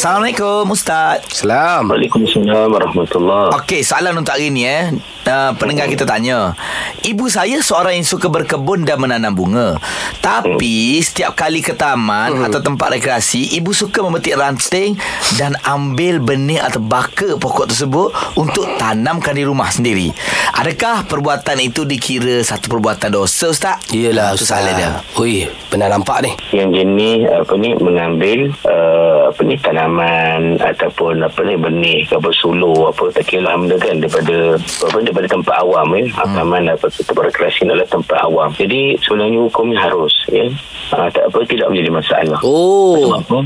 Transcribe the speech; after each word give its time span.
Assalamualaikum 0.00 0.64
Ustaz 0.72 1.28
Salam. 1.28 1.92
Waalaikumsalam 1.92 2.72
warahmatullahi 2.72 3.52
Okey, 3.52 3.84
soalan 3.84 4.16
untuk 4.16 4.32
hari 4.32 4.48
ni 4.48 4.64
eh. 4.64 4.96
Uh, 5.28 5.52
pendengar 5.60 5.92
kita 5.92 6.08
tanya. 6.08 6.56
Ibu 7.04 7.28
saya 7.28 7.60
seorang 7.60 8.00
yang 8.00 8.08
suka 8.08 8.32
berkebun 8.32 8.88
dan 8.88 8.96
menanam 8.96 9.36
bunga. 9.36 9.76
Tapi 10.24 10.96
setiap 11.04 11.36
kali 11.36 11.60
ke 11.60 11.76
taman 11.76 12.32
atau 12.48 12.64
tempat 12.64 12.96
rekreasi, 12.96 13.52
ibu 13.60 13.76
suka 13.76 14.00
memetik 14.00 14.40
ranting 14.40 14.96
dan 15.36 15.52
ambil 15.68 16.16
benih 16.16 16.64
atau 16.64 16.80
baka 16.80 17.36
pokok 17.36 17.68
tersebut 17.68 18.08
untuk 18.40 18.64
tanamkan 18.80 19.36
di 19.36 19.44
rumah 19.44 19.68
sendiri. 19.68 20.16
Adakah 20.60 21.08
perbuatan 21.08 21.56
itu 21.58 21.88
dikira 21.88 22.44
satu 22.44 22.68
perbuatan 22.68 23.08
dosa 23.08 23.48
Ustaz? 23.48 23.80
Yelah 23.88 24.36
Itu 24.36 24.44
Ustaz. 24.44 24.60
soalan 24.60 24.76
dia. 24.76 24.90
Ui, 25.16 25.48
pernah 25.72 25.88
nampak 25.88 26.20
ni. 26.20 26.36
yang 26.52 26.68
jenis 26.68 27.24
apa 27.32 27.56
ni 27.56 27.72
mengambil 27.80 28.52
uh, 28.68 29.32
apa 29.32 29.40
ni 29.40 29.56
tanaman 29.56 30.60
ataupun 30.60 31.24
apa 31.24 31.40
ni 31.48 31.56
benih 31.56 32.04
ke 32.04 32.12
apa 32.12 32.28
suluh 32.34 32.92
apa 32.92 33.08
tak 33.08 33.24
kira 33.24 33.48
lah 33.48 33.56
benda 33.56 33.80
kan 33.80 33.96
daripada 33.96 34.36
apa 34.60 34.96
daripada 35.00 35.26
tempat 35.30 35.54
awam 35.56 35.96
ya 35.96 36.04
hmm. 36.04 36.34
taman 36.36 36.62
apa 36.68 36.86
tempat 36.92 37.24
rekreasi 37.24 37.64
adalah 37.64 37.86
tempat 37.88 38.18
awam 38.20 38.50
jadi 38.52 39.00
sebenarnya 39.00 39.40
hukumnya 39.40 39.78
harus 39.80 40.12
ya 40.28 40.44
uh, 40.92 41.08
tak 41.08 41.24
apa 41.24 41.38
tidak 41.48 41.72
menjadi 41.72 41.90
masalah 41.94 42.38
Oh. 42.42 43.00
sebab 43.00 43.18
apa 43.22 43.38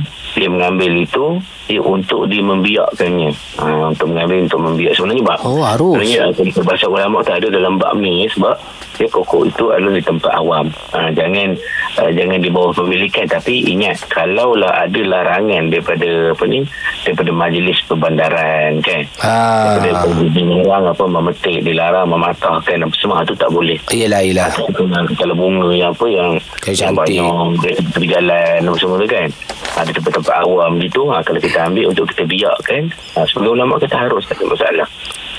mengambil 0.55 0.93
itu 0.95 1.25
dia 1.65 1.81
untuk 1.81 2.29
dia 2.29 2.45
membiakkannya. 2.45 3.31
Uh, 3.59 3.91
untuk 3.91 4.15
mengambil 4.15 4.45
untuk 4.45 4.61
membiak. 4.63 4.93
Sebenarnya 4.95 5.25
bab 5.25 5.41
Oh, 5.43 5.65
harus. 5.65 5.99
sebenarnya 5.99 6.63
bahasa 6.63 6.87
ulama 6.87 7.19
tak 7.25 7.43
ada 7.43 7.49
dalam 7.51 7.75
bab 7.81 7.97
ni 7.97 8.29
sebab 8.31 8.55
ya, 9.01 9.09
pokok 9.11 9.43
itu 9.49 9.65
adalah 9.73 9.93
di 9.97 10.05
tempat 10.05 10.33
awam. 10.37 10.67
Uh, 10.93 11.09
jangan 11.17 11.57
uh, 11.99 12.11
jangan 12.13 12.39
di 12.39 12.51
bawah 12.53 12.71
pemilikan. 12.71 13.25
Tapi 13.27 13.65
ingat 13.67 14.05
kalaulah 14.07 14.87
ada 14.87 15.01
larangan 15.03 15.73
daripada 15.73 16.37
apa 16.37 16.45
ni 16.47 16.61
daripada 17.03 17.31
majlis 17.33 17.79
perbandaran 17.89 18.79
kan? 18.85 19.03
Ah. 19.25 19.81
daripada 19.81 20.23
dilarang 20.31 20.85
apa 20.93 21.05
memetik 21.09 21.59
dilarang 21.65 22.07
mematahkan 22.13 22.77
apa 22.85 22.95
semua 23.01 23.25
itu 23.25 23.35
tak 23.35 23.49
boleh. 23.49 23.79
Yelah, 23.89 24.21
yelah. 24.21 24.53
kalau, 24.53 25.09
kalau 25.17 25.35
bunga 25.35 25.69
yang 25.73 25.91
apa 25.97 26.07
yang 26.07 26.31
Yang 26.65 26.93
banyak 26.93 27.73
tepi 27.93 28.07
jalan 28.09 28.59
apa 28.61 28.77
semua 28.77 28.97
tu 29.01 29.09
kan? 29.09 29.29
Ada 29.75 29.91
tempat-tempat 29.91 30.35
awam 30.45 30.77
gitu 30.79 31.09
ha, 31.09 31.25
kalau 31.25 31.41
kita 31.41 31.65
ambil 31.65 31.91
untuk 31.91 32.05
kita 32.13 32.29
biarkan 32.29 32.93
ha, 33.17 33.25
sebelum 33.25 33.57
ulama 33.57 33.81
kita 33.81 33.97
harus 33.97 34.23
tak 34.29 34.39
ada 34.41 34.47
masalah 34.53 34.89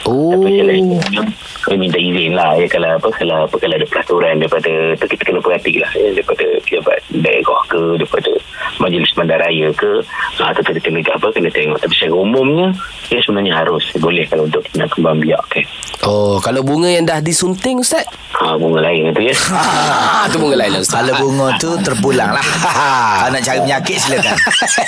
Oh. 0.06 0.38
tapi 0.38 0.62
selain 0.62 0.86
itu 0.86 1.18
kami 1.66 1.90
minta 1.90 1.98
izin 1.98 2.38
lah 2.38 2.54
ya 2.54 2.70
kalau 2.70 2.94
apa 2.94 3.10
kalau 3.18 3.50
apa 3.50 3.56
kalau 3.58 3.74
ada 3.74 3.90
peraturan 3.90 4.38
daripada 4.38 4.70
kita 5.02 5.24
kena 5.26 5.42
perhati 5.42 5.82
lah 5.82 5.90
ya, 5.98 6.14
daripada 6.14 6.46
pejabat 6.62 7.00
daerah 7.10 7.62
ke 7.66 7.82
daripada 7.98 8.32
majlis 8.78 9.10
bandaraya 9.18 9.74
ke 9.74 10.06
ha, 10.38 10.54
atau 10.54 10.62
kita 10.62 10.78
kena 10.78 11.02
apa 11.10 11.26
kena 11.34 11.50
tengok 11.50 11.82
tapi 11.82 11.94
secara 11.98 12.22
umumnya 12.22 12.70
ya 13.10 13.18
sebenarnya 13.18 13.66
harus 13.66 13.82
boleh 13.98 14.30
kalau 14.30 14.46
untuk 14.46 14.62
nak 14.78 14.94
kembang 14.94 15.18
biarkan 15.18 15.66
Oh, 16.06 16.38
kalau 16.38 16.62
bunga 16.62 16.94
yang 16.94 17.10
dah 17.10 17.18
disunting 17.18 17.82
Ustaz? 17.82 18.06
Ha, 18.36 18.56
bunga 18.60 18.80
lain 18.84 19.12
itu 19.12 19.22
ya 19.32 19.36
Ah, 19.56 20.28
tu 20.28 20.38
bunga 20.38 20.58
lain 20.60 20.72
lah 20.76 20.82
Ustaz. 20.84 21.02
Kalau 21.04 21.14
bunga 21.22 21.48
tu 21.58 21.70
terpulang 21.82 22.32
lah. 22.36 22.46
Kalau 23.24 23.32
nak 23.32 23.42
cari 23.42 23.60
penyakit 23.64 23.98
silakan. 23.98 24.36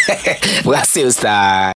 Terima 0.64 0.74
kasih 0.84 1.04
Ustaz. 1.08 1.66